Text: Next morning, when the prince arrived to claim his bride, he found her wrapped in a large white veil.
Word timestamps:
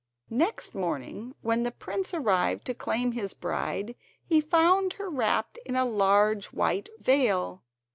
Next 0.31 0.73
morning, 0.73 1.35
when 1.41 1.61
the 1.61 1.69
prince 1.69 2.11
arrived 2.11 2.65
to 2.65 2.73
claim 2.73 3.11
his 3.11 3.35
bride, 3.35 3.93
he 4.25 4.41
found 4.41 4.93
her 4.93 5.07
wrapped 5.11 5.59
in 5.63 5.75
a 5.75 5.85
large 5.85 6.47
white 6.47 6.89
veil. 6.99 7.61